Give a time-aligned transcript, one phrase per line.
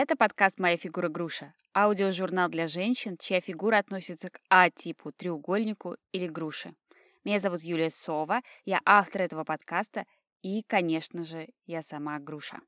[0.00, 6.28] Это подкаст «Моя фигура груша»— аудиожурнал для женщин, чья фигура относится к А-типу, треугольнику или
[6.28, 6.76] груши.
[7.24, 10.04] Меня зовут Юлия Сова, я автор этого подкаста
[10.40, 12.60] и, конечно же, я сама груша.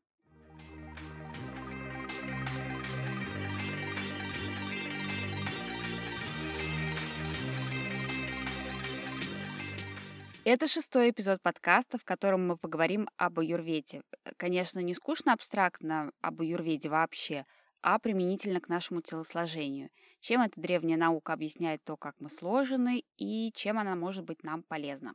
[10.43, 14.01] Это шестой эпизод подкаста, в котором мы поговорим об аюрведе.
[14.39, 17.45] Конечно, не скучно абстрактно об аюрведе вообще,
[17.83, 19.91] а применительно к нашему телосложению.
[20.21, 24.62] Чем эта древняя наука объясняет то, как мы сложены, и чем она может быть нам
[24.62, 25.15] полезна.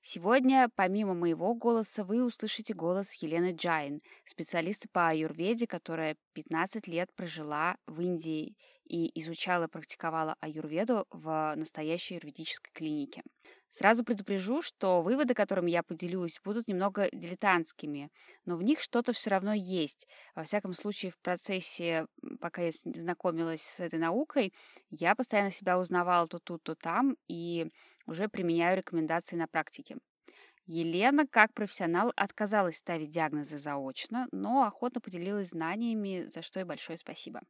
[0.00, 7.10] Сегодня, помимо моего голоса, вы услышите голос Елены Джайн, специалиста по аюрведе, которая 15 лет
[7.14, 13.22] прожила в Индии и изучала и практиковала аюрведу в настоящей аюрведической клинике.
[13.70, 18.10] Сразу предупрежу, что выводы, которыми я поделюсь, будут немного дилетантскими,
[18.46, 20.06] но в них что-то все равно есть.
[20.34, 22.06] Во всяком случае, в процессе,
[22.40, 24.54] пока я знакомилась с этой наукой,
[24.88, 27.66] я постоянно себя узнавала то тут, то там, и
[28.06, 29.96] уже применяю рекомендации на практике.
[30.66, 36.98] Елена, как профессионал, отказалась ставить диагнозы заочно, но охотно поделилась знаниями, за что и большое
[36.98, 37.40] спасибо.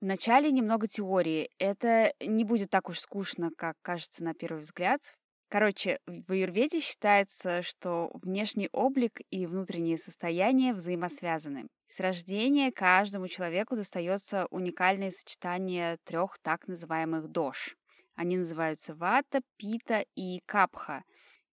[0.00, 1.50] Вначале немного теории.
[1.58, 5.14] Это не будет так уж скучно, как кажется на первый взгляд.
[5.50, 11.66] Короче, в аюрведе считается, что внешний облик и внутреннее состояние взаимосвязаны.
[11.88, 17.76] С рождения каждому человеку достается уникальное сочетание трех так называемых дош.
[18.14, 21.04] Они называются вата, пита и капха.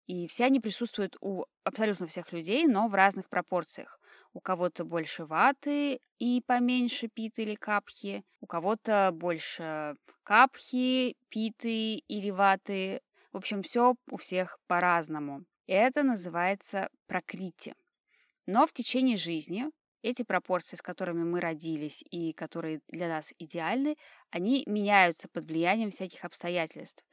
[0.06, 4.00] И все они присутствуют у абсолютно всех людей, но в разных пропорциях.
[4.34, 12.30] У кого-то больше ваты и поменьше питы или капхи, у кого-то больше капхи, питы или
[12.30, 13.02] ваты,
[13.34, 15.44] в общем, все у всех по-разному.
[15.68, 17.76] Это называется прокрити.
[18.46, 19.70] Но в течение жизни
[20.02, 23.98] эти пропорции, с которыми мы родились и которые для нас идеальны,
[24.30, 27.04] они меняются под влиянием всяких обстоятельств.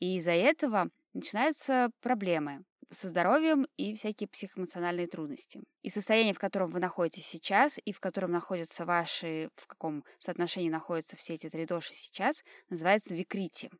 [0.00, 5.60] И из-за этого начинаются проблемы со здоровьем и всякие психоэмоциональные трудности.
[5.82, 10.70] И состояние, в котором вы находитесь сейчас, и в котором находятся ваши, в каком соотношении
[10.70, 13.70] находятся все эти три доши сейчас, называется викрити.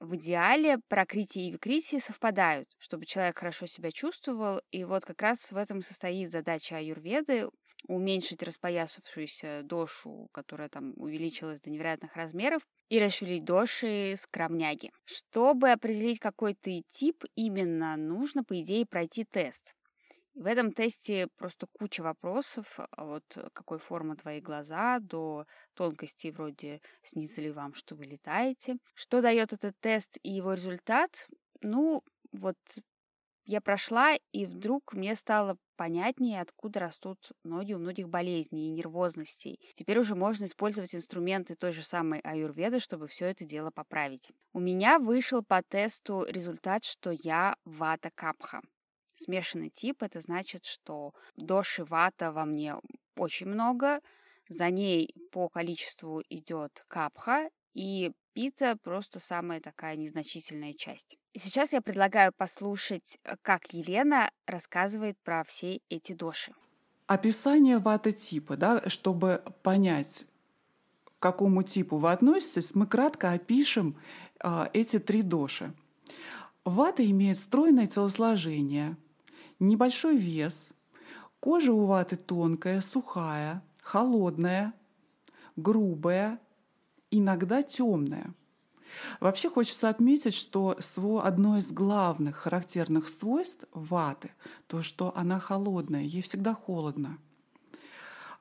[0.00, 5.52] В идеале прокрытие и викритие совпадают, чтобы человек хорошо себя чувствовал, и вот как раз
[5.52, 7.48] в этом состоит задача аюрведы
[7.86, 14.90] уменьшить распоясавшуюся дошу, которая там увеличилась до невероятных размеров, и расшевелить доши скромняги.
[15.04, 19.74] Чтобы определить, какой ты тип именно, нужно, по идее, пройти тест.
[20.34, 26.80] В этом тесте просто куча вопросов, а вот какой формы твои глаза, до тонкостей вроде
[27.02, 28.76] снится ли вам, что вы летаете.
[28.94, 31.28] Что дает этот тест и его результат?
[31.62, 32.02] Ну,
[32.32, 32.56] вот
[33.44, 39.58] я прошла, и вдруг мне стало понятнее, откуда растут ноги у многих болезней и нервозностей.
[39.74, 44.30] Теперь уже можно использовать инструменты той же самой аюрведы, чтобы все это дело поправить.
[44.52, 48.60] У меня вышел по тесту результат, что я вата капха.
[49.22, 52.76] Смешанный тип— это значит, что доши вата во мне
[53.16, 54.00] очень много,
[54.48, 61.18] за ней по количеству идет капха, и пита просто самая такая незначительная часть.
[61.36, 66.54] Сейчас я предлагаю послушать, э, как Елена рассказывает про все эти доши.
[67.06, 70.24] Описание вата-типа, да, чтобы понять,
[71.04, 74.00] к какому типу вы относитесь, мы кратко опишем
[74.42, 75.74] э, эти три доши.
[76.64, 78.96] Вата имеет стройное телосложение–
[79.60, 80.70] небольшой вес,
[81.38, 84.72] кожа у ваты тонкая, сухая, холодная,
[85.56, 86.40] грубая,
[87.10, 88.34] иногда темная.
[89.20, 90.76] Вообще хочется отметить, что
[91.22, 94.32] одно из главных характерных свойств ваты—
[94.66, 97.18] то, что она холодная, ей всегда холодно.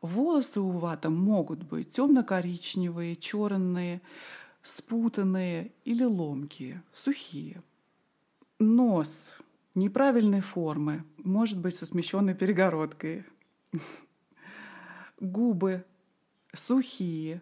[0.02, 4.02] Волосы у вата могут быть темно-коричневые, черные,
[4.64, 7.62] спутанные или ломкие, сухие.
[8.60, 9.32] Нос
[9.76, 13.26] неправильной формы, может быть, со смещенной перегородкой.
[15.20, 15.86] Губы
[16.54, 17.42] сухие.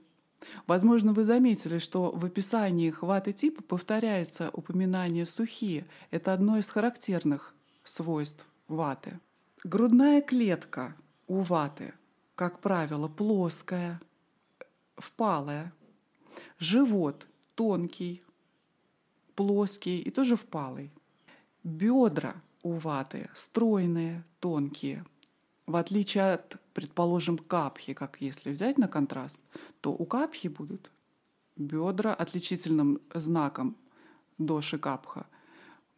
[0.66, 5.88] Возможно, вы заметили, что в описании хваты типа повторяется упоминание «сухие».
[6.12, 9.20] Это одно из характерных свойств ваты.
[9.64, 10.96] Грудная клетка
[11.28, 11.94] у ваты,
[12.36, 14.00] как правило, плоская,
[14.98, 15.74] впалая.
[16.60, 18.24] Живот тонкий,
[19.36, 20.92] плоский и тоже впалый.
[21.68, 25.06] Бедра у ваты стройные, тонкие.
[25.66, 29.42] В отличие от, предположим, капхи, как если взять на контраст,
[29.82, 30.90] то у капхи будут
[31.58, 33.76] бедра отличительным знаком
[34.38, 35.26] доши капха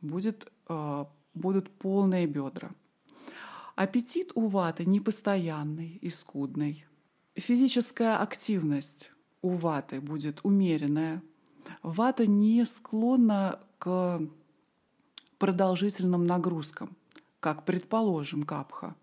[0.01, 1.06] будет, э,
[1.36, 2.72] будут полные бедра.
[3.75, 6.83] Аппетит у ваты непостоянный и скудный.
[7.36, 9.12] Физическая активность
[9.44, 11.22] у ваты будет умеренная.
[11.83, 14.19] Вата не склонна к
[15.39, 16.95] продолжительным нагрузкам,
[17.39, 18.95] как, предположим, капха.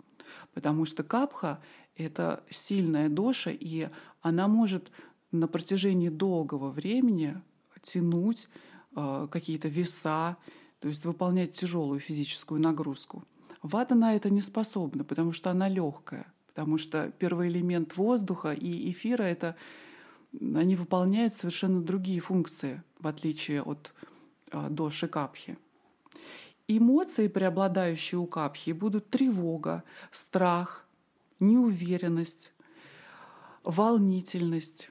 [0.54, 1.60] Потому что капха—
[1.96, 3.88] это сильная доша, и
[4.20, 4.92] она может
[5.32, 7.40] на протяжении долгого времени
[7.82, 8.48] тянуть
[8.94, 10.36] э, какие-то веса,
[10.80, 13.24] то есть выполнять тяжелую физическую нагрузку.
[13.62, 18.90] Вата на это не способна, потому что она легкая, потому что первый элемент воздуха и
[18.90, 19.56] эфира это
[20.40, 23.92] они выполняют совершенно другие функции, в отличие от
[24.52, 25.56] э, доши капхи.
[26.68, 30.84] Эмоции, преобладающие у капхи, будут тревога, страх,
[31.38, 32.52] неуверенность,
[33.62, 34.90] волнительность,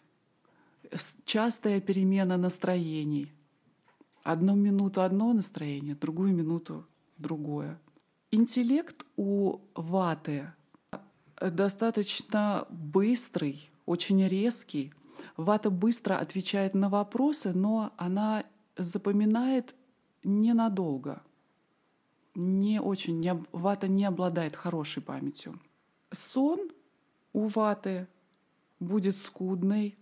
[1.26, 3.32] частая перемена настроений.
[4.24, 6.88] Одну минуту одно настроение, другую минуту
[7.18, 7.80] другое.
[8.32, 10.54] Интеллект у ваты
[11.40, 14.94] достаточно быстрый, очень резкий.
[15.38, 18.44] Вата быстро отвечает на вопросы, но она
[18.78, 19.76] запоминает
[20.24, 21.22] ненадолго.
[22.36, 25.60] Не очень, не, вата не обладает хорошей памятью.
[26.12, 26.70] Сон
[27.34, 28.08] у ваты
[28.80, 29.98] будет скудный.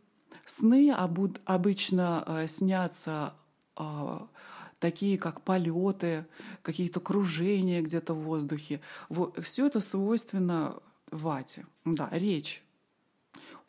[0.45, 3.33] Сны обычно э, снятся
[3.75, 4.27] а,
[4.79, 6.25] такие как полеты,
[6.61, 8.81] какие-то кружения где-то в воздухе.
[9.09, 10.75] Вот, все это свойственно
[11.11, 11.65] вате.
[11.85, 12.63] Да, речь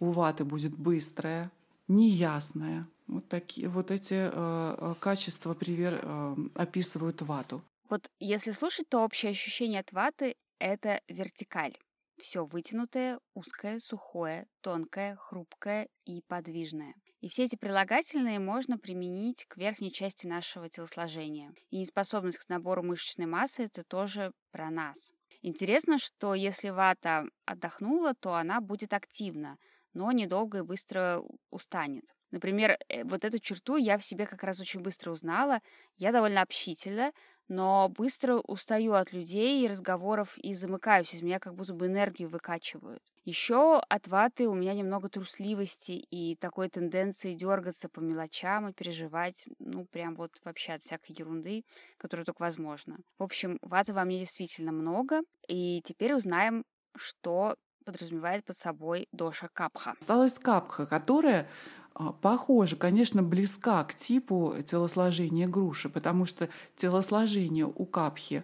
[0.00, 1.50] у ваты будет быстрая,
[1.88, 2.88] неясная.
[3.06, 7.62] Вот, такие, вот эти э, э качества привер, э, описывают вату.
[7.89, 11.77] Вот если слушать, то общее ощущение от ваты— это вертикаль.
[12.17, 16.95] Все вытянутое, узкое, сухое, тонкое, хрупкое и подвижное.
[17.21, 21.53] И все эти прилагательные можно применить к верхней части нашего телосложения.
[21.71, 25.11] И неспособность к набору мышечной массы— это тоже про нас.
[25.43, 29.59] Интересно, что если вата отдохнула, то она будет активна,
[29.93, 32.05] но недолго и быстро устанет.
[32.31, 35.61] Например, э, вот эту черту я в себе как раз очень быстро узнала.
[35.97, 37.13] Я довольно общительна,
[37.49, 41.14] но быстро устаю от людей и разговоров и замыкаюсь.
[41.14, 43.02] Из меня как будто бы энергию выкачивают.
[43.25, 49.44] Еще от ваты у меня немного трусливости и такой тенденции дергаться по мелочам и переживать,
[49.58, 51.64] ну, прям вот вообще от всякой ерунды,
[51.96, 52.99] которая только возможно.
[53.19, 56.64] В общем, ваты во мне действительно много, и теперь узнаем,
[56.97, 59.94] что подразумевает под собой доша капха.
[60.00, 61.49] Осталась капха, которая
[61.94, 68.43] похожа, конечно, близка к типу телосложения груши, потому что телосложение у капхи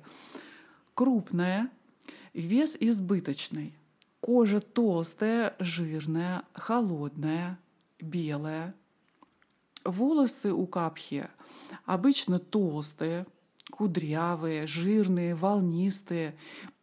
[0.95, 1.71] крупное,
[2.33, 3.75] вес избыточный.
[4.21, 7.59] Кожа толстая, жирная, холодная,
[8.01, 8.75] белая.
[9.85, 11.29] Волосы у капхи
[11.87, 13.27] обычно толстые,
[13.71, 16.37] кудрявые, жирные, волнистые,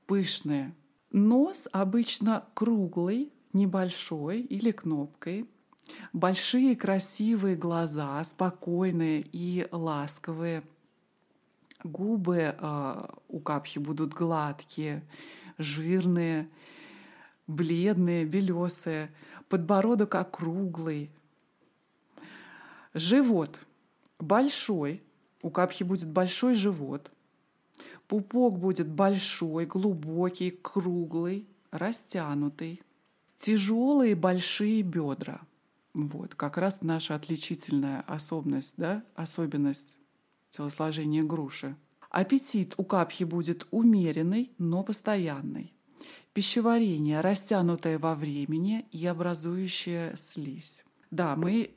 [0.08, 0.76] пышные.
[1.12, 5.46] Нос обычно круглый, небольшой или кнопкой–
[6.14, 10.64] Большие красивые глаза, спокойные и ласковые.
[11.84, 15.04] Губы э, у капхи будут гладкие,
[15.58, 16.50] жирные,
[17.46, 19.12] бледные, белесые.
[19.48, 21.12] Подбородок округлый.
[22.94, 23.58] Живот
[24.20, 25.04] большой.
[25.42, 27.12] У капхи будет большой живот.
[28.08, 32.82] Пупок будет большой, глубокий, круглый, растянутый.
[33.38, 35.42] Тяжелые большие бедра–
[35.98, 39.98] вот, как раз наша отличительная особенность, да, особенность
[40.52, 41.76] телосложения груши.
[42.12, 45.74] Аппетит у капхи будет умеренный, но постоянный.
[46.34, 50.86] Пищеварение растянутое во времени и образующее слизь.
[51.10, 51.72] Да, мы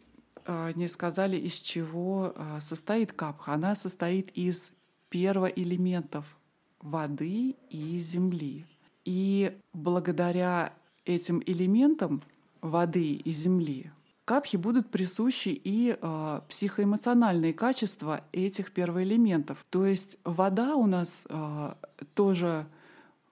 [0.44, 3.54] э, не сказали, из чего э, состоит капха.
[3.54, 4.74] Она состоит из
[5.08, 6.38] первоэлементов
[6.80, 8.66] воды и земли.
[9.06, 10.74] И благодаря
[11.06, 12.22] этим элементам
[12.60, 13.90] воды и земли
[14.30, 19.66] капхи будут присущи и э, психоэмоциональные качества этих первоэлементов.
[19.70, 21.74] То есть вода у нас э,
[22.14, 22.68] тоже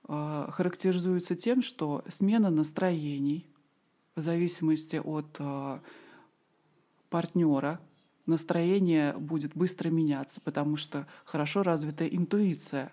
[0.08, 3.48] э, характеризуется тем, что смена настроений
[4.16, 5.78] в зависимости от э,
[7.10, 7.78] партнера
[8.26, 12.90] настроение будет быстро меняться, потому что хорошо развитая интуиция.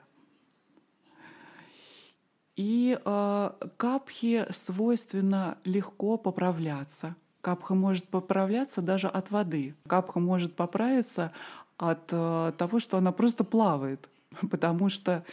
[2.56, 9.76] И э, капхи свойственно легко поправляться– Капха может поправляться даже от воды.
[9.86, 11.32] Капха может поправиться
[11.78, 14.10] от э, того, что она просто плавает.
[14.50, 15.24] Потому что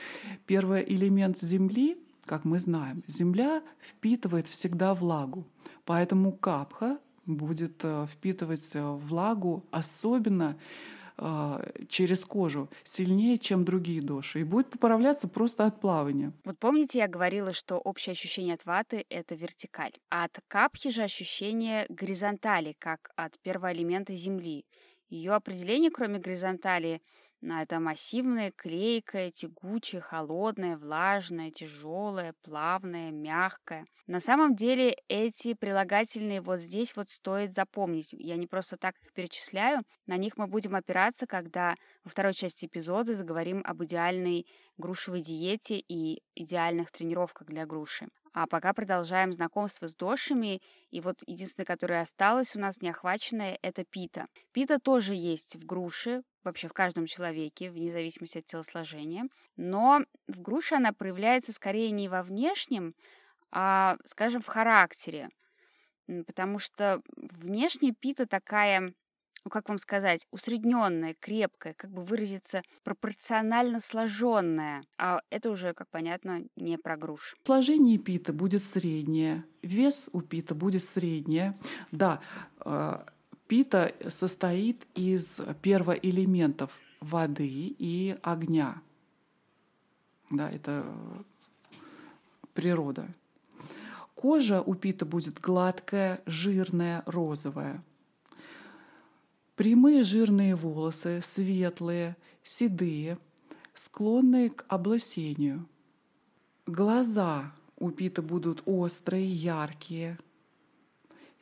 [0.44, 5.46] первый элемент Земли, как мы знаем, Земля впитывает всегда влагу.
[5.86, 10.58] Поэтому капха будет э, впитывать э, влагу особенно
[11.88, 16.32] через кожу сильнее, чем другие доши, и будет поправляться просто от плавания.
[16.44, 21.02] Вот помните, я говорила, что общее ощущение от ваты— это вертикаль, а от капхи же
[21.02, 24.64] ощущение горизонтали, как от первого элемента Земли.
[25.08, 27.02] Ее определение, кроме горизонтали,
[27.50, 33.84] это массивное, клейкое, тягучее, холодное, влажное, тяжелое, плавное, мягкое.
[34.06, 38.12] На самом деле эти прилагательные вот здесь вот стоит запомнить.
[38.12, 39.82] Я не просто так их перечисляю.
[40.06, 44.46] На них мы будем опираться, когда во второй части эпизода заговорим об идеальной
[44.76, 48.08] грушевой диете и идеальных тренировках для груши.
[48.32, 50.60] А пока продолжаем знакомство с дошами.
[50.90, 54.26] И вот единственное, которое осталось у нас неохваченное, это пита.
[54.52, 59.24] Пита тоже есть в груше, вообще в каждом человеке, вне зависимости от телосложения.
[59.56, 62.94] Но в груше она проявляется скорее не во внешнем,
[63.50, 65.28] а, скажем, в характере.
[66.26, 68.92] Потому что внешне пита такая
[69.44, 74.82] ну как вам сказать, усредненная, крепкая, как бы выразиться, пропорционально сложенная.
[74.98, 77.34] А это уже, как понятно, не про груш.
[77.44, 81.56] Сложение пита будет среднее, вес у пита будет среднее.
[81.90, 82.20] Да,
[82.64, 83.04] э,
[83.52, 88.80] пита состоит из первоэлементов воды и огня.
[90.30, 90.86] Да, это
[92.54, 93.06] природа.
[94.14, 97.84] Кожа у пита будет гладкая, жирная, розовая.
[99.54, 103.18] Прямые жирные волосы, светлые, седые,
[103.74, 105.68] склонные к облысению.
[106.64, 110.18] Глаза у Пита будут острые, яркие,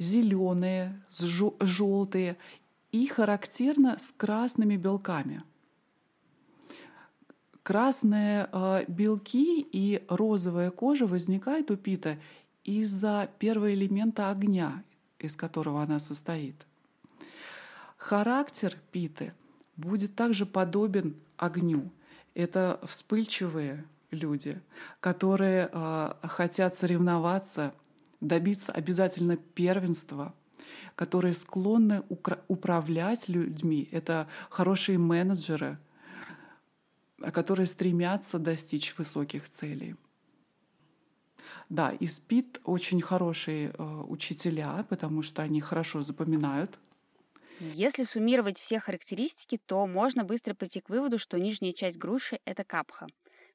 [0.00, 0.98] зеленые,
[1.60, 2.38] желтые
[2.90, 5.42] и характерно с красными белками.
[7.62, 12.18] Красные э, белки и розовая кожа возникают у Пита
[12.64, 14.82] из-за первого элемента огня,
[15.18, 16.56] из которого она состоит.
[17.98, 19.34] Характер Питы
[19.76, 21.90] будет также подобен огню.
[22.34, 24.58] Это вспыльчивые люди,
[25.00, 27.74] которые э, хотят соревноваться,
[28.20, 30.34] добиться обязательно первенства,
[30.94, 32.02] которые склонны
[32.48, 33.88] управлять людьми.
[33.90, 35.78] Это хорошие менеджеры,
[37.32, 39.96] которые стремятся достичь высоких целей.
[41.68, 46.78] Да, и СПИД очень хорошие э, учителя, потому что они хорошо запоминают
[47.60, 52.64] если суммировать все характеристики, то можно быстро прийти к выводу, что нижняя часть груши— это
[52.64, 53.06] капха.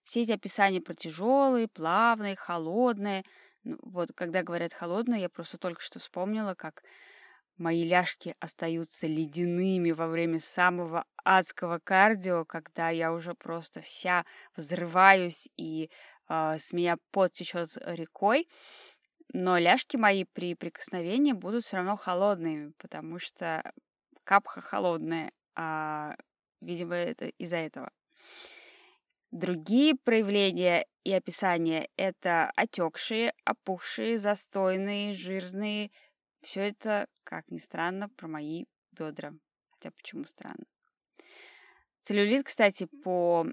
[0.04, 3.24] Все эти описания про тяжелые, плавные, холодные.
[3.66, 6.84] Ну, вот когда говорят холодные, я просто только что вспомнила, как
[7.58, 14.24] мои ляжки остаются ледяными во время самого адского кардио, когда я уже просто вся
[14.56, 15.90] взрываюсь и
[16.30, 18.48] э, с меня пот течет рекой.
[19.34, 23.64] Но ляжки мои при прикосновении будут все равно холодными, потому что
[24.24, 26.16] капха холодная, а,
[26.62, 27.90] видимо, это из-за этого.
[29.36, 35.92] Другие проявления и описания— это отекшие, опухшие, застойные, жирные.
[36.42, 38.64] Все это, как ни странно, про мои
[38.94, 39.34] бедра.
[39.72, 40.64] Хотя почему странно?
[42.04, 43.46] Целлюлит, кстати, по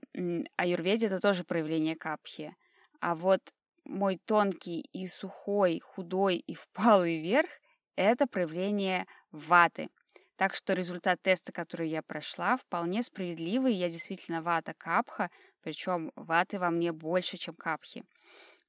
[0.57, 2.55] аюрведе это тоже проявление капхи.
[3.01, 3.41] А вот
[3.85, 7.51] мой тонкий и сухой, худой и впалый верх—
[7.97, 9.89] это проявление ваты—
[10.37, 13.75] так что результат теста, который я прошла, вполне справедливый.
[13.75, 15.31] Я действительно вата капха,
[15.63, 18.05] причем ваты во мне больше, чем капхи.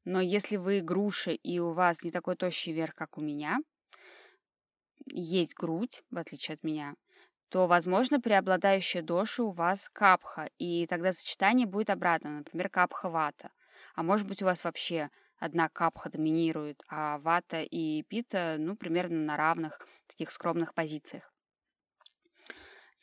[0.06, 3.60] Но если вы груши и у вас не такой тощий верх, как у меня,
[5.08, 6.96] есть грудь, в отличие от меня,
[7.50, 13.52] то, возможно, преобладающая доша у вас капха, и тогда сочетание будет обратно, например, капха-вата.
[13.96, 19.18] А может быть, у вас вообще одна капха доминирует, а вата и пита, ну, примерно
[19.26, 21.33] на равных таких скромных позициях.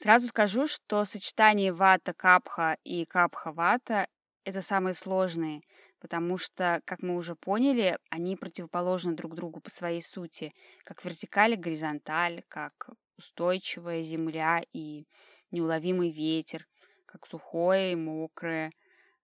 [0.03, 4.09] Сразу скажу, что сочетание вата капха и капха вата
[4.45, 5.61] это самые сложные,
[5.99, 10.55] потому что, как мы уже поняли, они противоположны друг другу по своей сути,
[10.85, 12.89] как вертикаль и горизонталь, как
[13.19, 15.07] устойчивая земля и
[15.51, 16.67] неуловимый ветер,
[17.05, 18.73] как сухое и мокрое,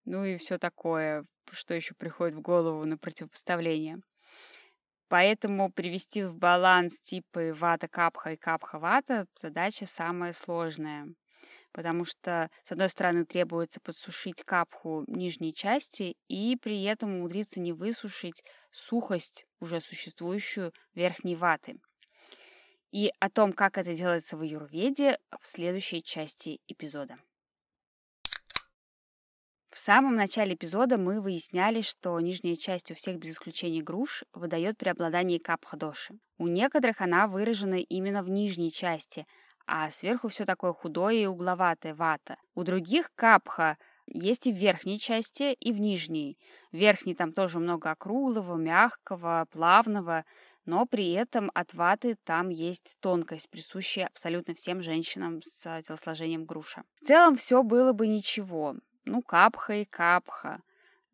[0.04, 4.02] ну и все такое, что еще приходит в голову на противопоставление.
[5.08, 11.14] Поэтому привести в баланс типы вата-капха и капха-вата задача самая сложная.
[11.72, 17.72] Потому что, с одной стороны, требуется подсушить капху нижней части и при этом умудриться не
[17.72, 21.78] высушить сухость уже существующую верхней ваты.
[22.90, 27.18] И о том, как это делается в аюрведе, в следующей части эпизода.
[29.76, 34.78] В самом начале эпизода мы выясняли, что нижняя часть у всех без исключения груш выдает
[34.78, 36.14] преобладание капха-доши.
[36.38, 39.26] У некоторых она выражена именно в нижней части,
[39.66, 42.38] а сверху все такое худое и угловатое вата.
[42.54, 46.38] У других капха есть и в верхней части, и в нижней.
[46.72, 50.24] В верхней там тоже много округлого, мягкого, плавного,
[50.64, 56.82] но при этом от ваты там есть тонкость, присущая абсолютно всем женщинам с телосложением груша.
[56.94, 58.76] В целом все было бы ничего.
[59.06, 60.60] Ну, капха и капха.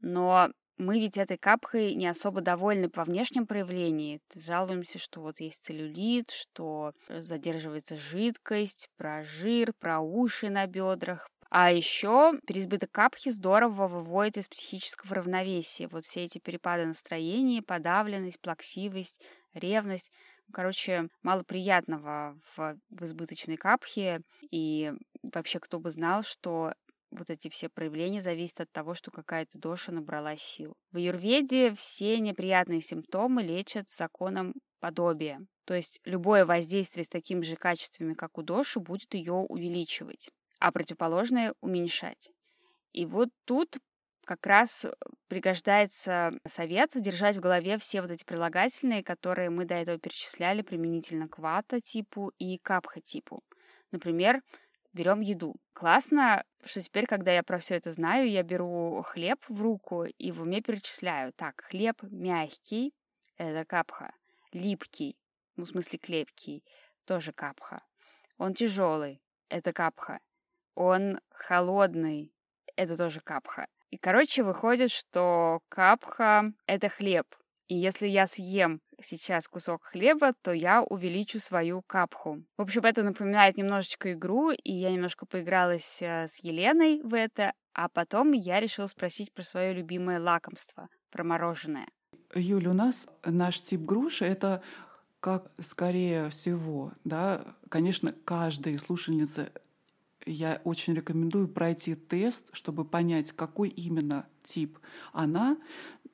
[0.00, 4.20] Но мы ведь этой капхой не особо довольны по внешнем проявлении.
[4.34, 11.28] Жалуемся, что вот есть целлюлит, что задерживается жидкость, про жир, про уши на бедрах.
[11.50, 15.87] А еще переизбыток капхи здорово выводит из психического равновесия.
[15.87, 19.20] Вот все эти перепады настроения, подавленность, плаксивость,
[19.52, 20.11] ревность.
[20.50, 24.22] Короче, мало приятного в, в избыточной капхе.
[24.50, 26.72] И вообще, кто бы знал, что
[27.12, 30.75] вот эти все проявления зависят от того, что какая-то доша набрала сил.
[30.90, 35.40] В аюрведе все неприятные симптомы лечат законом подобия.
[35.64, 40.73] То есть любое воздействие с такими же качествами, как у доши, будет ее увеличивать, а
[40.73, 42.31] противоположное уменьшать.
[42.92, 43.78] И вот тут
[44.25, 44.87] как раз
[45.28, 51.28] пригождается совет держать в голове все вот эти прилагательные, которые мы до этого перечисляли применительно
[51.28, 53.42] к вата-типу и капха-типу.
[53.90, 54.40] Например,
[54.92, 55.56] берем еду.
[55.72, 60.32] Классно, что теперь, когда я про все это знаю, я беру хлеб в руку и
[60.32, 61.32] в уме перечисляю.
[61.32, 62.94] Так, хлеб мягкий,
[63.37, 64.14] это капха.
[64.52, 65.16] Липкий,
[65.56, 66.64] ну, в смысле клепкий,
[67.04, 67.82] тоже капха.
[68.38, 70.20] Он тяжелый, это капха.
[70.75, 72.32] Он холодный,
[72.76, 73.66] это тоже капха.
[73.90, 77.26] И, короче, выходит, что капха— это хлеб.
[77.68, 82.42] И если я съем сейчас кусок хлеба, то я увеличу свою капху.
[82.56, 87.52] В общем, это напоминает немножечко игру, и я немножко поигралась э, с Еленой в это,
[87.75, 91.87] а потом я решила спросить про свое любимое лакомство, про мороженое.
[92.35, 94.62] Юля, у нас наш тип груши— это
[95.21, 99.52] как скорее всего, да, конечно, каждая слушательница
[100.26, 104.78] я очень рекомендую пройти тест, чтобы понять, какой именно тип
[105.12, 105.56] она.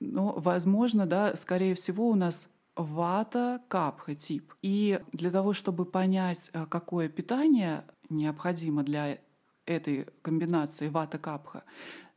[0.01, 4.55] Но, возможно, да, скорее всего, у нас вата капха тип.
[4.63, 9.19] И для того, чтобы понять, э, какое питание необходимо для
[9.67, 11.65] этой комбинации вата капха,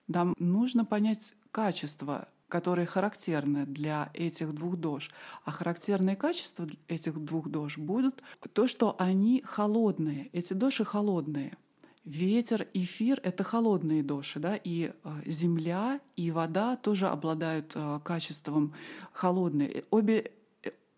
[0.08, 5.10] нам нужно понять качество которые характерны для этих двух дож.
[5.46, 10.30] А характерные качества этих двух дож будут то, что они холодные.
[10.34, 11.58] Эти доши холодные.
[12.04, 18.74] Ветер, эфир— это холодные доши, да, и э, земля, и вода тоже обладают э, качеством
[19.14, 19.86] холодные.
[19.92, 20.32] Обе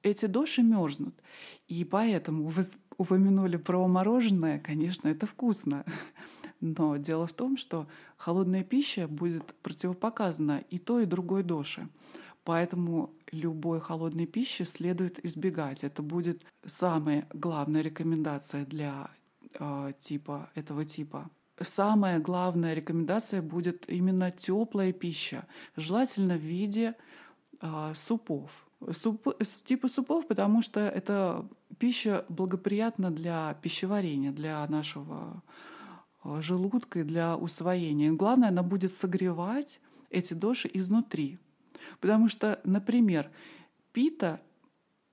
[0.03, 1.15] эти доши мерзнут.
[1.67, 2.65] И поэтому вы
[2.97, 5.85] упомянули про мороженое, конечно, это вкусно.
[6.59, 7.87] Но дело в том, что
[8.17, 11.89] холодная пища будет противопоказана и той, и другой доше.
[12.43, 15.83] Поэтому любой холодной пищи следует избегать.
[15.83, 19.09] Это будет самая главная рекомендация для
[19.59, 21.29] э, типа этого типа.
[21.61, 25.45] Самая главная рекомендация будет именно теплая пища,
[25.77, 26.95] желательно в виде
[27.61, 28.67] э, супов.
[28.91, 29.27] Суп,
[29.65, 35.41] типа супов, потому что это пища благоприятна для пищеварения, для нашего
[36.23, 38.11] желудка и для усвоения.
[38.11, 41.39] Главное, она будет согревать эти доши изнутри.
[41.99, 43.29] Потому что, например,
[43.91, 44.41] пита,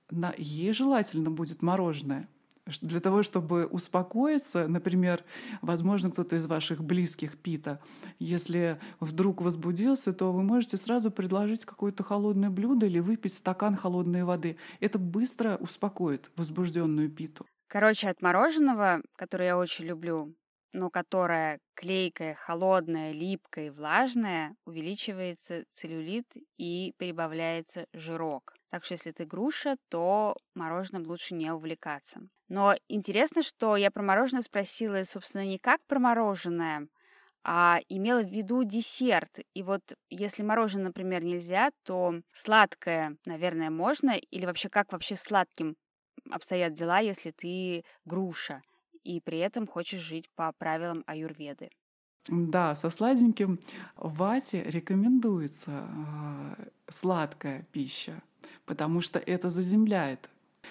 [0.09, 2.27] на, ей желательно будет мороженое–
[2.81, 5.23] для того, чтобы успокоиться, например,
[5.61, 7.79] возможно, кто-то из ваших близких пита,
[8.19, 14.23] если вдруг возбудился, то вы можете сразу предложить какое-то холодное блюдо или выпить стакан холодной
[14.23, 14.57] воды.
[14.79, 17.45] Это быстро успокоит возбужденную питу.
[17.67, 20.35] Короче, от мороженого, которое я очень люблю,
[20.73, 28.53] но которое клейкое, холодное, липкое и влажное, увеличивается целлюлит и прибавляется жирок.
[28.71, 32.21] Так что если ты груша, то мороженым лучше не увлекаться.
[32.47, 36.87] Но интересно, что я про мороженое спросила, собственно, не как про мороженое,
[37.43, 39.39] а имела в виду десерт.
[39.53, 44.11] И вот если мороженое, например, нельзя, то сладкое, наверное, можно.
[44.11, 45.75] Или вообще как вообще сладким
[46.29, 48.61] обстоят дела, если ты груша
[49.03, 51.69] и при этом хочешь жить по правилам аюрведы?
[52.29, 53.59] Да, со сладеньким
[53.95, 55.87] в вате рекомендуется
[56.57, 58.21] э, сладкая пища
[58.71, 60.29] потому что это заземляет.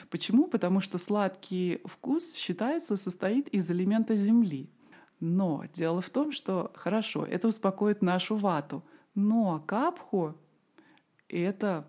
[0.08, 0.46] Почему?
[0.46, 4.70] Потому что сладкий вкус считается состоит из элемента земли.
[5.20, 8.82] Но дело в том, что хорошо, это успокоит нашу вату,
[9.14, 10.34] но капху
[11.28, 11.86] это,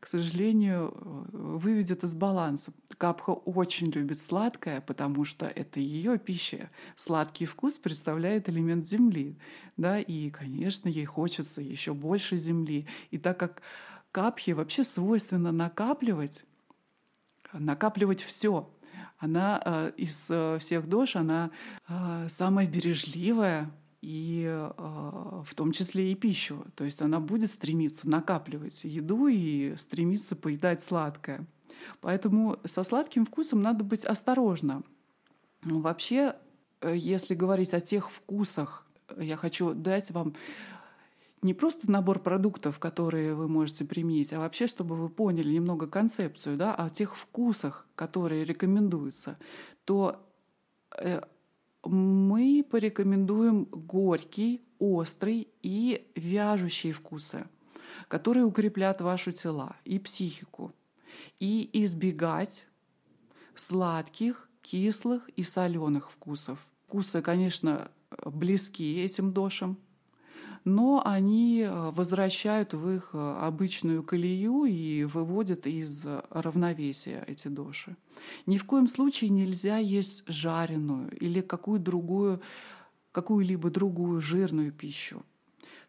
[0.00, 0.92] к сожалению,
[1.32, 2.74] выведет из баланса.
[2.98, 6.68] Капха очень любит сладкое, потому что это ее пища.
[6.94, 9.38] Сладкий вкус представляет элемент земли,
[9.78, 12.86] да, и, конечно, ей хочется еще больше земли.
[13.10, 13.62] И так как
[14.12, 16.44] капхи вообще свойственно накапливать,
[17.52, 18.70] накапливать все.
[19.18, 21.50] Она э, из э, всех дож, она
[21.88, 23.70] э, самая бережливая,
[24.00, 26.64] и э, в том числе и пищу.
[26.74, 31.46] То есть она будет стремиться накапливать еду и стремиться поедать сладкое.
[32.00, 34.82] Поэтому со сладким вкусом надо быть осторожно.
[35.62, 36.34] Вообще,
[36.84, 40.34] если говорить о тех вкусах, я хочу дать вам
[41.42, 46.56] не просто набор продуктов, которые вы можете применить, а вообще, чтобы вы поняли немного концепцию,
[46.56, 49.38] да, о тех вкусах, которые рекомендуются,
[49.84, 50.24] то
[50.96, 51.20] э,
[51.84, 57.46] мы порекомендуем горький, острый и вяжущие вкусы,
[58.08, 60.72] которые укреплят ваши тела и психику.
[61.40, 62.66] И избегать
[63.54, 66.66] сладких, кислых и соленых вкусов.
[66.86, 67.90] Вкусы, конечно,
[68.24, 69.76] близки этим дошам,
[70.64, 77.96] но они э, возвращают в их э, обычную колею и выводят из равновесия эти доши.
[78.46, 82.40] Ни в коем случае нельзя есть жареную или какую другую,
[83.12, 85.24] какую-либо другую жирную пищу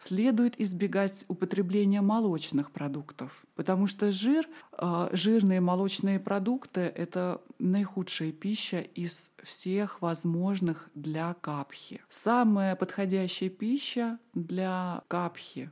[0.04, 8.82] следует избегать употребления молочных продуктов, потому что жир, а, жирные молочные продукты— это наихудшая пища
[8.82, 12.02] из всех возможных для капхи.
[12.10, 15.70] Самая подходящая пища для капхи,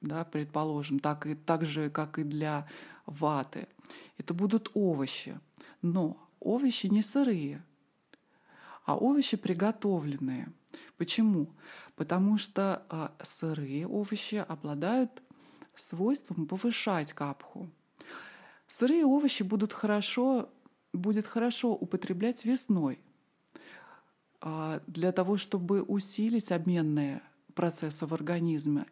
[0.00, 2.66] да, предположим, так, и, так же, как и для
[3.06, 3.68] ваты,
[4.16, 5.38] это будут овощи.
[5.82, 7.62] Но овощи не сырые,
[8.84, 10.48] а овощи приготовленные.
[10.96, 11.48] Почему?
[11.98, 15.20] Потому что а, сырые овощи обладают
[15.74, 17.68] свойством повышать капху.
[18.68, 20.48] Сырые овощи будут хорошо,
[20.92, 23.00] будет хорошо употреблять весной
[24.40, 27.20] а, для того, чтобы усилить обменные
[27.54, 28.86] процессы в организме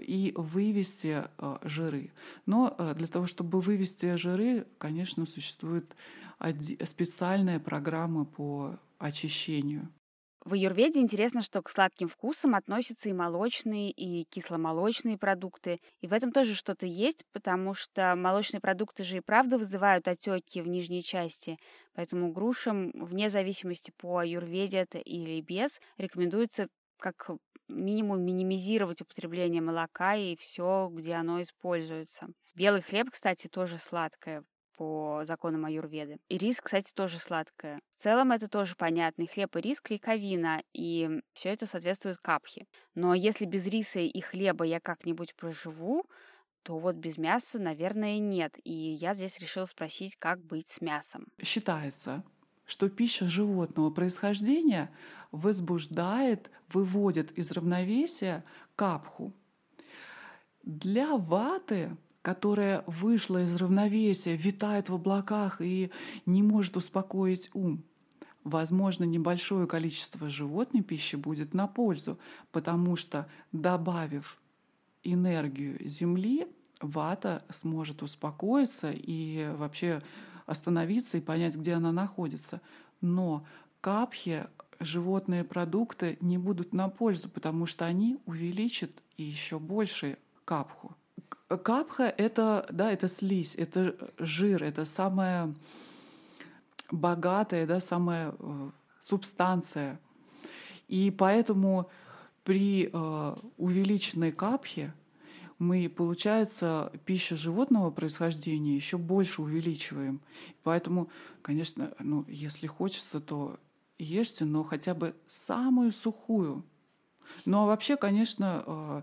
[0.00, 2.10] и вывести а, жиры.
[2.46, 5.94] Но для того, чтобы вывести жиры, конечно, существует
[6.84, 9.88] специальная программа по очищению.
[10.44, 15.80] В аюрведе интересно, что к сладким вкусам относятся и молочные, и кисломолочные продукты.
[16.02, 20.60] И в этом тоже что-то есть, потому что молочные продукты же и правда вызывают отеки
[20.60, 21.56] в нижней части.
[21.94, 27.30] Поэтому грушам, вне зависимости по аюрведе это или без, рекомендуется как
[27.68, 32.28] минимум минимизировать употребление молока и все, где оно используется.
[32.54, 34.44] Белый хлеб, кстати, тоже сладкое
[34.76, 36.18] по законам аюрведы.
[36.28, 37.80] И рис, кстати, тоже сладкое.
[37.96, 39.22] В целом это тоже понятно.
[39.22, 42.66] И хлеб и рис— клейковина, и все это соответствует капхе.
[42.94, 46.04] Но если без риса и хлеба я как-нибудь проживу,
[46.62, 48.58] то вот без мяса, наверное, нет.
[48.64, 51.26] И я здесь решила спросить, как быть с мясом.
[51.42, 52.24] Считается,
[52.64, 54.90] что пища животного происхождения
[55.30, 58.44] возбуждает, выводит из равновесия
[58.76, 59.32] капху.
[60.62, 65.90] Для ваты которая вышла из равновесия, витает в облаках и
[66.24, 67.84] не может успокоить ум.
[68.44, 72.18] Возможно, небольшое количество животной пищи будет на пользу,
[72.50, 74.40] потому что, добавив
[75.02, 76.46] энергию Земли,
[76.80, 80.00] вата сможет успокоиться и вообще
[80.46, 82.62] остановиться и понять, где она находится.
[83.02, 83.44] Но
[83.82, 84.46] капхи,
[84.80, 90.96] животные продукты не будут на пользу, потому что они увеличат еще больше капху.
[91.48, 95.54] Капха— это, да, это слизь, это жир, это самая
[96.90, 100.00] богатая, да, самая э, субстанция.
[100.88, 101.90] И поэтому
[102.44, 104.94] при э, увеличенной капхе
[105.58, 110.20] мы, получается, пища животного происхождения еще больше увеличиваем.
[110.62, 111.10] Поэтому,
[111.42, 113.58] конечно, ну, если хочется, то
[113.98, 116.64] ешьте, но хотя бы самую сухую.
[117.44, 119.02] Ну а вообще, конечно, э,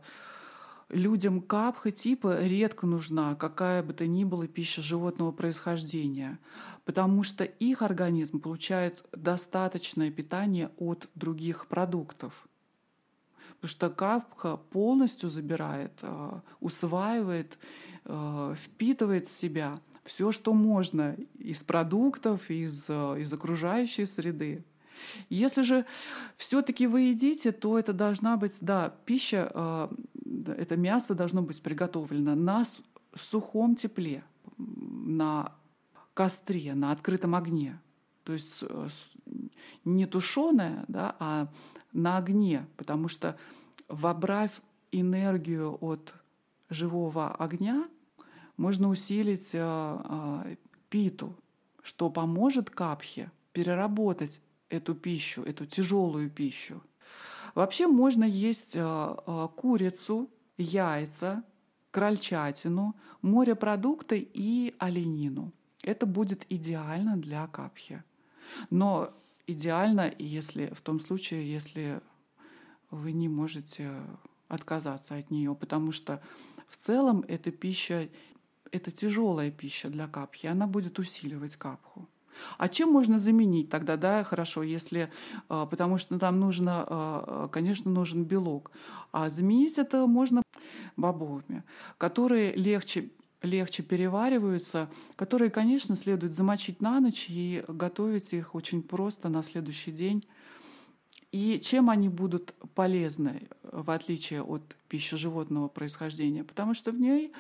[0.91, 6.39] людям капха типа редко нужна какая бы то ни была пища животного происхождения,
[6.86, 12.47] потому что их организм получает достаточное питание от других продуктов.
[13.56, 17.60] Потому что капха полностью забирает, э, усваивает,
[18.06, 24.63] э, впитывает в себя все, что можно из продуктов, из, э, из окружающей среды.
[25.30, 25.86] Если же
[26.38, 29.89] все-таки вы едите, то это должна быть, да, пища,
[30.47, 32.63] это мясо должно быть приготовлено на
[33.15, 34.23] сухом тепле,
[34.58, 35.54] на
[36.13, 37.80] костре, на открытом огне.
[38.23, 38.88] То есть э,
[39.86, 41.47] не тушеное, да, а
[41.93, 43.38] на огне, потому что
[43.88, 46.13] вобрав энергию от
[46.69, 47.89] живого огня,
[48.58, 50.56] можно усилить э,
[50.89, 51.36] питу,
[51.82, 56.82] что поможет капхе переработать эту пищу, эту тяжелую пищу.
[57.55, 61.43] Вообще можно есть э, э, курицу, яйца,
[61.91, 65.51] крольчатину, морепродукты и оленину.
[65.83, 68.03] Это будет идеально для капхи.
[68.69, 69.13] Но
[69.47, 72.01] идеально, если в том случае, если
[72.89, 73.91] вы не можете
[74.47, 76.21] отказаться от нее, потому что
[76.67, 78.09] в целом эта пища,
[78.71, 82.07] это тяжелая пища для капхи, она будет усиливать капху.
[82.58, 85.12] А чем можно заменить тогда, да, хорошо, если,
[85.50, 88.72] а, потому что там нужно, а, конечно, нужен белок,
[89.12, 90.41] а заменить это можно
[90.98, 91.63] бобовыми,
[91.98, 93.10] которые легче
[93.41, 99.91] легче перевариваются, которые, конечно, следует замочить на ночь и готовить их очень просто на следующий
[99.91, 100.24] день.
[101.32, 106.44] И чем они будут полезны, в отличие от пищи животного происхождения?
[106.44, 107.32] Потому что в ней,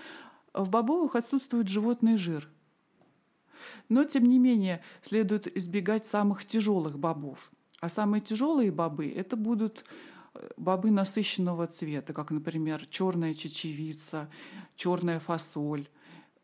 [0.55, 2.49] в бобовых отсутствует животный жир–
[3.89, 7.51] но, тем не менее, следует избегать самых тяжелых бобов.
[7.79, 9.83] А самые тяжелые бобы– это будут
[10.33, 14.29] э, бобы насыщенного цвета, как, например, черная чечевица,
[14.75, 15.87] черная фасоль,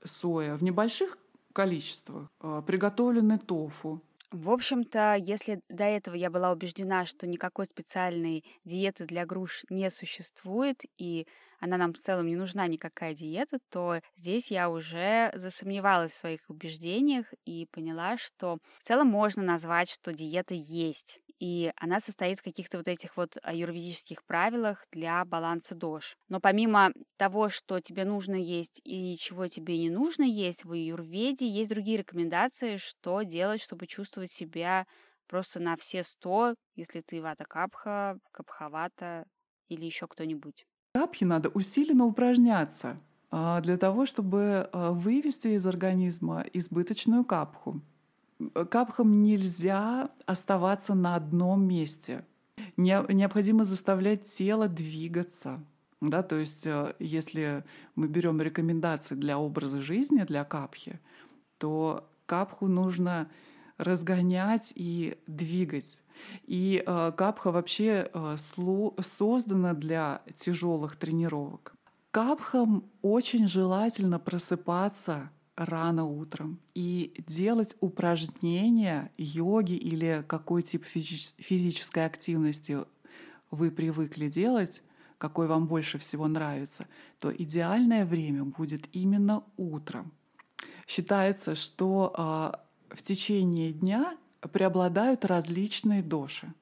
[0.04, 0.56] соя.
[0.56, 1.18] В небольших
[1.54, 4.02] количествах э, приготовленный тофу,
[4.32, 9.90] в общем-то, если до этого я была убеждена, что никакой специальной диеты для груш не
[9.90, 11.28] существует, и
[11.60, 16.42] она нам в целом не нужна никакая диета, то здесь я уже засомневалась в своих
[16.50, 22.44] убеждениях и поняла, что в целом можно назвать, что диета есть и она состоит в
[22.44, 26.18] каких-то вот этих вот аюрведических правилах для баланса дож.
[26.30, 31.48] Но помимо того, что тебе нужно есть и чего тебе не нужно есть, в аюрведе
[31.48, 34.86] есть другие рекомендации, что делать, чтобы чувствовать себя
[35.28, 39.26] просто на все сто, если ты вата капха, капхавата
[39.68, 40.66] или еще кто-нибудь.
[40.94, 47.82] Капхи надо усиленно упражняться а, для того, чтобы а, вывести из организма избыточную капху.
[48.70, 52.24] Капхам нельзя оставаться на одном месте.
[52.76, 55.64] Необходимо заставлять тело двигаться.
[56.00, 57.64] Да, то есть, э, если
[57.96, 61.00] мы берем рекомендации для образа жизни, для капхи,
[61.58, 63.30] то капху нужно
[63.78, 66.04] разгонять и двигать.
[66.46, 71.74] И э, капха вообще э, создана для тяжелых тренировок.
[72.12, 82.78] Капхам очень желательно просыпаться рано утром и делать упражнения йоги или какой тип физической активности
[83.50, 84.84] вы привыкли делать,
[85.18, 86.88] какой вам больше всего нравится,
[87.20, 90.12] то идеальное время будет именно утром.
[90.86, 94.16] Считается, что э, в течение дня
[94.54, 96.54] преобладают различные доши.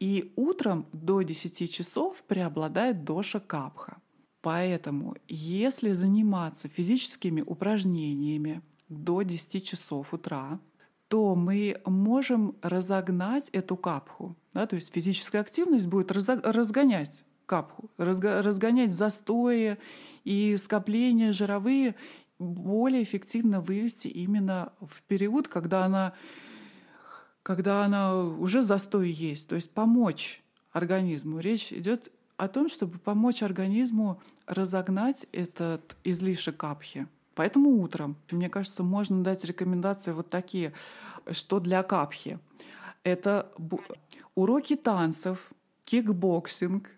[0.00, 3.98] И утром до 10 часов преобладает доша капха.
[4.46, 10.60] Поэтому, если заниматься физическими упражнениями до 10 часов утра,
[11.08, 14.36] то мы можем разогнать эту капху.
[14.54, 19.78] Да, то есть физическая активность будет разгонять капху, разгонять застои
[20.22, 21.96] и скопления жировые,
[22.38, 26.12] более эффективно вывести именно в период, когда она,
[27.42, 29.48] когда она уже застой есть.
[29.48, 31.40] То есть помочь организму.
[31.40, 37.06] Речь идет о том, чтобы помочь организму разогнать этот излишек капхи.
[37.34, 40.72] Поэтому утром, мне кажется, можно дать рекомендации вот такие,
[41.30, 42.38] что для капхи.
[43.02, 43.52] Это
[44.34, 45.50] уроки танцев,
[45.84, 46.90] кикбоксинг,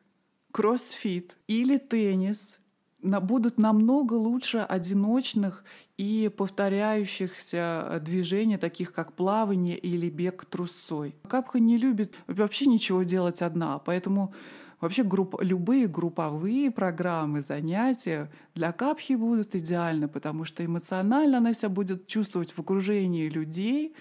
[0.53, 2.59] кроссфит или теннис
[3.03, 5.65] будут намного лучше одиночных
[5.97, 11.15] и повторяющихся движений, таких как плавание или бег трусцой.
[11.29, 14.35] Капха не любит вообще ничего делать одна, поэтому
[14.81, 21.69] Вообще групп, любые групповые программы, занятия для капхи будут идеальны, потому что эмоционально она себя
[21.69, 23.95] будет чувствовать в окружении людей,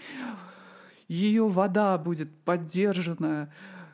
[1.08, 3.52] ее вода будет поддержана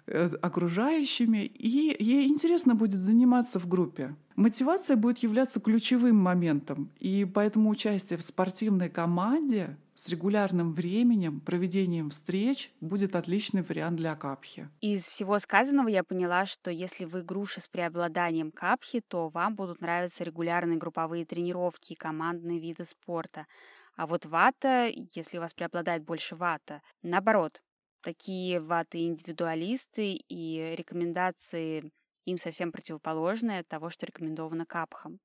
[0.07, 4.15] э, окружающими, и ей интересно будет заниматься в группе.
[4.35, 12.09] Мотивация будет являться ключевым моментом, и поэтому участие в спортивной команде с регулярным временем, проведением
[12.09, 14.69] встреч будет отличный вариант для капхи.
[14.81, 19.81] Из всего сказанного я поняла, что если вы груша с преобладанием капхи, то вам будут
[19.81, 23.45] нравиться регулярные групповые тренировки и командные виды спорта.
[23.95, 27.61] А вот вата, если у вас преобладает больше вата, наоборот,
[28.01, 31.91] такие ваты-индивидуалисты и рекомендации
[32.25, 35.19] им совсем противоположные от того, что рекомендовано капхам.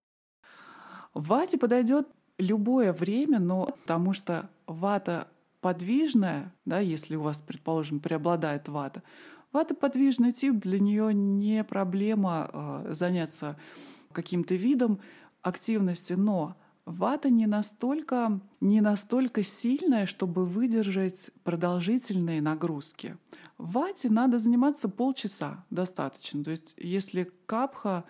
[1.15, 5.29] Вате подойдет любое время, но потому что вата
[5.61, 9.03] подвижная, да, если у вас, предположим, преобладает вата,
[9.53, 13.57] вата подвижный тип, для нее не проблема э, заняться
[14.13, 15.01] каким-то видом
[15.43, 23.17] активности, но вата не настолько, не настолько сильная, чтобы выдержать продолжительные нагрузки.
[23.59, 26.45] В вате надо заниматься полчаса, достаточно.
[26.45, 28.05] То есть если капха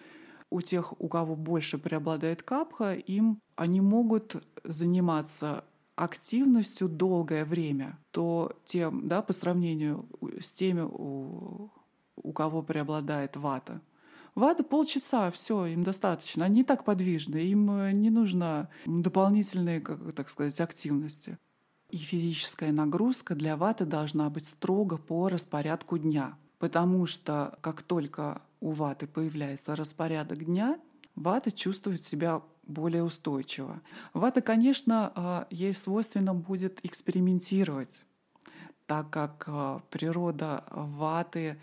[0.50, 5.64] у тех, у кого больше преобладает капха, им они могут заниматься
[5.96, 10.08] активностью долгое время, то тем, да, по сравнению
[10.40, 11.70] с теми, у,
[12.16, 13.80] у кого преобладает вата,
[14.38, 16.44] Вата полчаса, все, им достаточно.
[16.44, 21.38] Они так подвижны, им э, не нужно дополнительные, как, так сказать, активности.
[21.90, 26.38] И физическая нагрузка для ваты должна быть строго по распорядку дня.
[26.60, 30.78] Потому что как только у ваты появляется распорядок дня,
[31.14, 33.80] вата чувствует себя более устойчиво.
[34.12, 38.04] Вата, конечно, а, ей свойственно будет экспериментировать,
[38.86, 41.58] так как а, природа ваты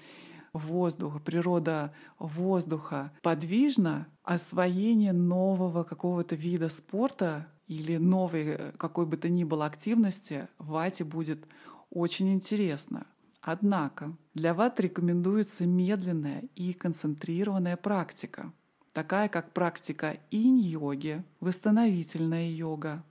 [0.54, 9.28] воздуха, природа воздуха подвижна, освоение нового какого-то вида спорта или новой э, какой бы то
[9.28, 11.46] ни было активности вате будет
[11.90, 13.06] очень интересно.
[13.48, 18.52] Однако для ват рекомендуется медленная и концентрированная практика,
[18.92, 23.04] такая как практика инь-йоги, восстановительная йога,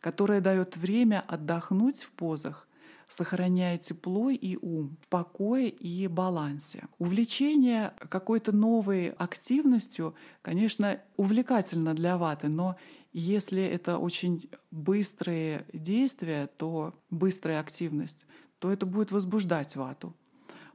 [0.00, 2.66] которая дает время отдохнуть в позах
[3.08, 6.84] сохраняя тепло и ум в покое и балансе.
[6.98, 12.76] Увлечение какой-то новой активностью, конечно, увлекательно для ваты, но
[13.12, 18.26] если это очень быстрые действия, то быстрая активность,
[18.58, 20.14] то это будет возбуждать вату.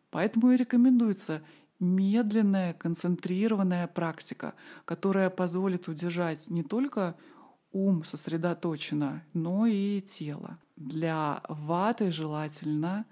[0.09, 1.41] Поэтому и рекомендуется
[1.79, 4.53] медленная, концентрированная практика,
[4.85, 7.15] которая позволит удержать не только
[7.71, 10.57] ум сосредоточено, но и тело.
[10.75, 13.05] Для ваты желательно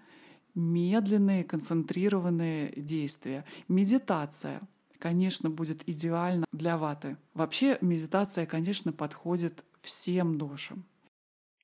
[0.55, 3.45] медленные, концентрированные действия.
[3.67, 4.61] Медитация,
[4.97, 7.17] конечно, будет идеально для ваты.
[7.33, 10.83] Вообще медитация, конечно, подходит всем душам.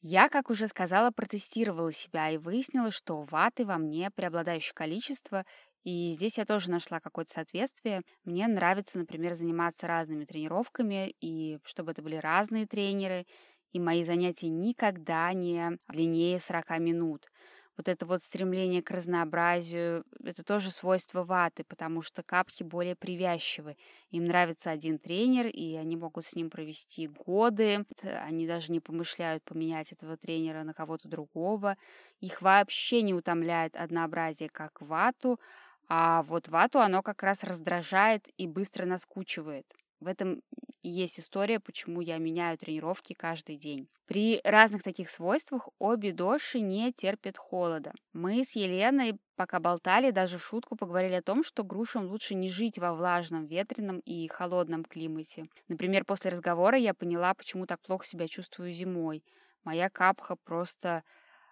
[0.06, 5.46] Я, как уже сказала, протестировала себя и выяснила, что ваты во мне преобладающее количество,
[5.86, 8.02] и здесь я тоже нашла какое-то соответствие.
[8.26, 13.26] Мне нравится, например, заниматься разными тренировками, и чтобы это были разные тренеры,
[13.72, 17.30] и мои занятия никогда не длиннее 40 минут.
[17.78, 23.78] Вот это вот стремление к разнообразию, это тоже свойство ваты, потому что капхи более привязчивы.
[24.12, 27.84] Им нравится один тренер, и они могут с ним провести годы.
[28.04, 31.76] Они даже не помышляют поменять этого тренера на кого-то другого.
[32.20, 35.40] Их вообще не утомляет однообразие, как вату,
[35.88, 39.66] а вот вату оно как раз раздражает и быстро наскучивает.
[40.00, 40.42] В этом
[40.90, 43.88] есть история, почему я меняю тренировки каждый день.
[44.06, 47.94] При разных таких свойствах обе доши не терпят холода.
[48.12, 52.50] Мы с Еленой, пока болтали, даже в шутку поговорили о том, что грушам лучше не
[52.50, 55.46] жить во влажном, ветреном и холодном климате.
[55.68, 59.24] Например, после разговора я поняла, почему так плохо себя чувствую зимой.
[59.64, 61.04] Моя капха просто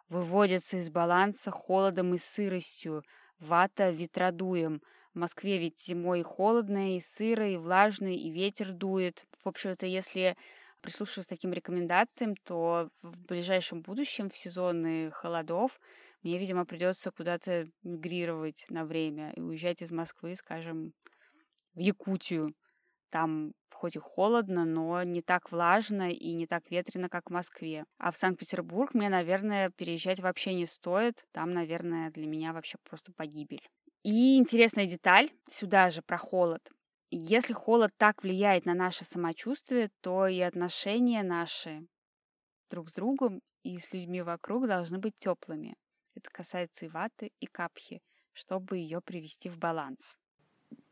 [0.09, 3.03] выводится из баланса холодом и сыростью,
[3.41, 4.81] вата ветродуем.
[5.13, 9.25] В Москве ведь зимой холодно, и сыро, и влажно, и ветер дует.
[9.43, 10.37] В общем-то, если
[10.79, 15.79] прислушиваться таким рекомендациям, то в ближайшем будущем, в сезоны холодов,
[16.23, 20.93] мне, видимо, придется куда-то мигрировать на время и уезжать из Москвы, скажем,
[21.73, 22.53] в Якутию.
[23.11, 27.85] Там хоть и холодно, но не так влажно и не так ветрено, как в Москве.
[27.97, 31.25] А в Санкт-Петербург мне, наверное, переезжать вообще не стоит.
[31.31, 33.67] Там, наверное, для меня вообще просто погибель.
[34.03, 36.61] И интересная деталь сюда же про холод.
[37.09, 41.85] Если холод так влияет на наше самочувствие, то и отношения наши
[42.69, 45.75] друг с другом и с людьми вокруг должны быть теплыми.
[46.15, 48.01] Это касается и ваты, и капхи,
[48.33, 50.15] чтобы ее привести в баланс.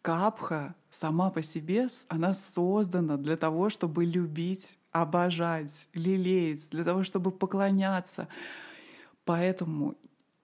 [0.02, 7.32] Капха сама по себе, она создана для того, чтобы любить, обожать, лелеять, для того, чтобы
[7.32, 8.28] поклоняться.
[9.26, 9.96] Поэтому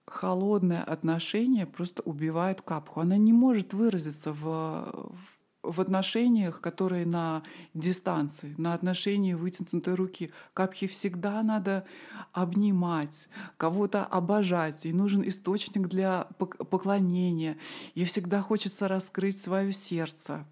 [0.06, 3.00] холодное отношение просто убивает капху.
[3.00, 5.35] Она не может выразиться в, в
[5.70, 7.42] в отношениях, которые на
[7.74, 10.32] дистанции, на отношении вытянутой руки.
[10.54, 11.84] Капхи всегда надо
[12.32, 14.86] обнимать, кого-то обожать.
[14.86, 17.56] И нужен источник для поклонения.
[17.94, 20.46] И всегда хочется раскрыть свое сердце.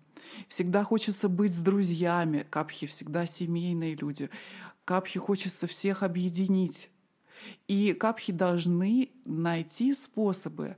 [0.48, 2.46] Всегда хочется быть с друзьями.
[2.50, 4.31] Капхи всегда семейные люди.
[4.85, 6.90] Капхи хочется всех объединить.
[7.68, 10.77] И капхи должны найти способы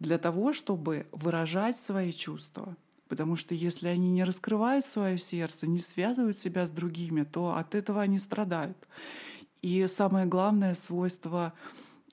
[0.00, 2.76] для того, чтобы выражать свои чувства.
[3.10, 7.74] Потому что если они не раскрывают свое сердце, не связывают себя с другими, то от
[7.74, 8.78] этого они страдают.
[9.62, 11.52] И самое главное свойство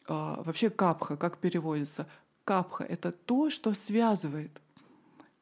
[0.08, 2.08] э, вообще капха, как переводится,
[2.44, 4.60] капха— это то, что связывает.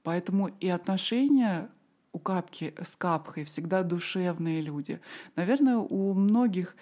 [0.04, 1.70] Поэтому и отношения
[2.12, 5.00] у капки с капхой всегда душевные люди.
[5.38, 6.76] Наверное, у многих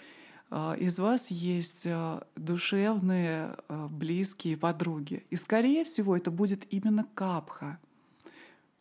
[0.50, 5.28] э, из вас есть э, душевные, близкие подруги.
[5.30, 7.78] И, скорее всего, это будет именно капха—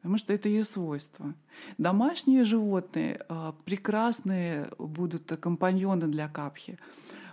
[0.03, 1.32] потому что это ее свойство.
[1.78, 6.76] Домашние животные а, прекрасные будут компаньоны для капхи,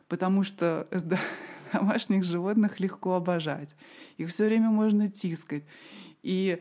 [0.07, 0.87] потому что
[1.73, 3.75] домашних животных легко обожать.
[4.17, 5.63] Их все время можно тискать.
[6.21, 6.59] И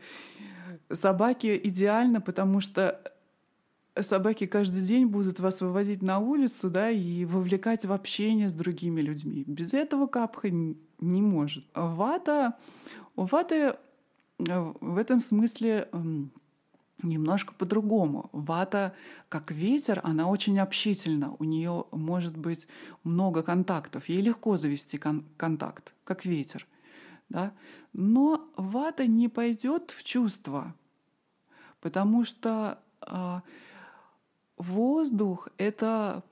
[0.91, 2.99] собаки идеально, потому что
[4.01, 9.01] собаки каждый день будут вас выводить на улицу, да, и вовлекать в общение с другими
[9.01, 9.43] людьми.
[9.45, 11.65] Без этого капха не может.
[11.75, 12.55] Вата,
[13.15, 13.73] у ваты э,
[14.39, 15.89] в этом смысле
[17.03, 18.29] немножко по-другому.
[18.31, 18.93] Вата,
[19.29, 21.35] как ветер, она очень общительна.
[21.39, 22.67] У нее может быть
[23.03, 24.09] много контактов.
[24.09, 26.67] Ей легко завести кон- контакт, как ветер.
[27.29, 27.53] Да?
[27.93, 30.73] Но вата не пойдет в чувства,
[31.79, 33.41] потому что э,
[34.57, 36.23] воздух— это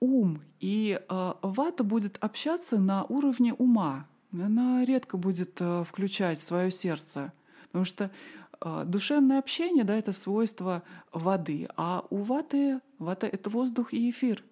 [0.00, 4.06] ум, и э, вата будет общаться на уровне ума.
[4.32, 7.32] Она редко будет э, включать свое сердце,
[7.66, 8.10] потому что
[8.60, 14.44] э, душевное общение, да, это свойство воды, а у ваты вата— это воздух и эфир.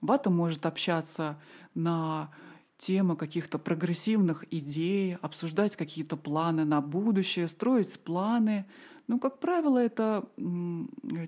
[0.00, 1.38] Вата может общаться
[1.74, 2.30] на
[2.78, 8.64] темы каких-то прогрессивных идей, обсуждать какие-то планы на будущее, строить планы,
[9.10, 10.24] ну, как правило, это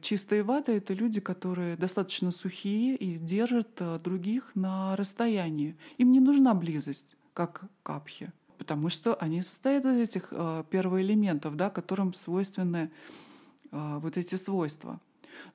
[0.02, 5.76] чистые ваты, это люди, которые достаточно сухие и держат э, других на расстоянии.
[5.98, 11.70] Им не нужна близость, как капхи, потому что они состоят из этих э, первоэлементов, да,
[11.70, 12.90] которым свойственны
[13.70, 15.00] э, вот эти свойства.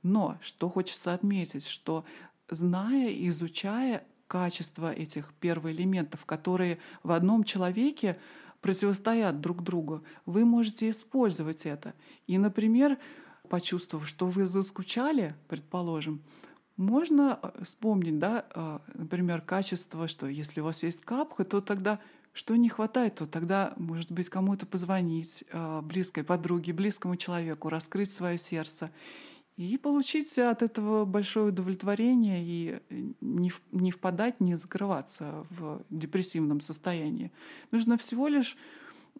[0.03, 2.05] Но что хочется отметить, что
[2.49, 8.19] зная, изучая качества этих первоэлементов, которые в одном человеке
[8.61, 11.93] противостоят друг другу, вы можете использовать это.
[12.25, 12.97] И, например,
[13.49, 16.21] почувствовав, что вы заскучали, предположим,
[16.78, 21.99] можно э, вспомнить, да, э, например, качество, что если у вас есть капха, то тогда
[22.38, 28.11] что не хватает, то тогда, может быть, кому-то позвонить, э, близкой подруге, близкому человеку, раскрыть
[28.11, 28.91] свое сердце
[29.57, 36.61] и получить от этого большое удовлетворение и э, не, не впадать, не закрываться в депрессивном
[36.61, 37.32] состоянии.
[37.71, 38.55] Нужно всего лишь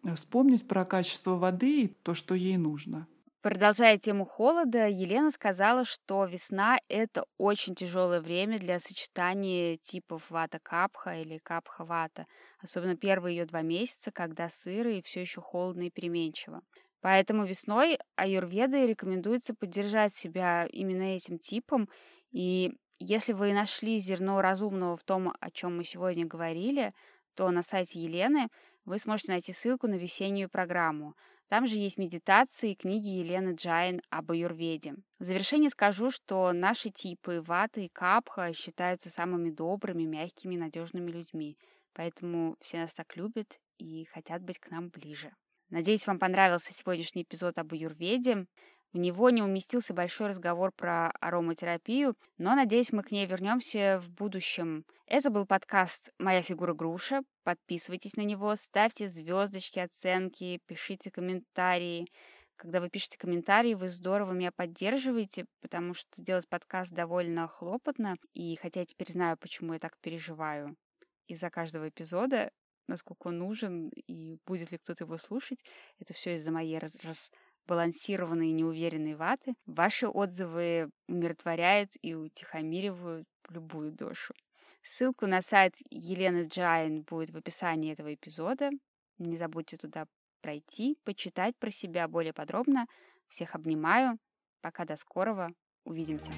[0.04, 3.08] э, вспомнить про качество воды и то, что ей нужно.
[3.42, 11.22] Продолжая тему холода, Елена сказала, что весна— это очень тяжелое время для сочетания типов вата-капха
[11.22, 12.26] или капха-вата,
[12.60, 16.62] особенно первые ее два месяца, когда сыро и все еще холодно и переменчиво.
[17.02, 21.90] Поэтому весной аюрведой рекомендуется поддержать себя именно этим типом.
[22.32, 26.92] И если вы нашли зерно разумного в том, о чем мы сегодня говорили,
[27.36, 28.48] то на сайте Елены
[28.84, 31.16] вы сможете найти ссылку на весеннюю программу.
[31.50, 34.96] Там же есть медитации и книги Елены Джайн об аюрведе.
[35.18, 41.58] В завершение скажу, что наши типы ваты и капха считаются самыми добрыми, мягкими, надежными людьми.
[41.94, 45.32] Поэтому все нас так любят и хотят быть к нам ближе.
[45.70, 48.46] Надеюсь, вам понравился сегодняшний эпизод об аюрведе.
[48.94, 54.10] В него не уместился большой разговор про ароматерапию, но, надеюсь, мы к ней вернемся в
[54.10, 54.86] будущем.
[55.06, 57.22] Это был подкаст «Моя фигура груша».
[57.44, 62.08] Подписывайтесь на него, ставьте звездочки, оценки, пишите комментарии.
[62.56, 68.16] Когда вы пишете комментарии, вы здорово меня поддерживаете, потому что делать подкаст довольно хлопотно.
[68.34, 70.76] И хотя я теперь знаю, почему я так переживаю
[71.28, 72.52] из-за каждого эпизода,
[72.88, 75.64] насколько он нужен и будет ли кто-то его слушать.
[76.00, 76.98] Это все из-за моей раз
[77.68, 79.54] разбалансированной и неуверенной ваты.
[79.66, 84.34] Ваши отзывы умиротворяют и утихомиривают любую душу.
[84.84, 88.70] Ссылку на сайт Елены Джайн будет в описании этого эпизода.
[89.18, 90.06] Не забудьте туда
[90.42, 92.86] пройти, почитать про себя более подробно.
[93.28, 94.18] Всех обнимаю.
[94.62, 95.50] Пока до скорого.
[95.84, 96.32] Увидимся.